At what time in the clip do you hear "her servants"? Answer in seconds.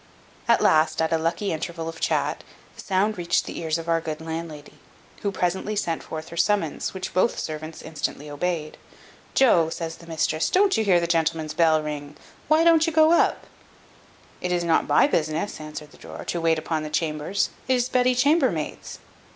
7.33-7.83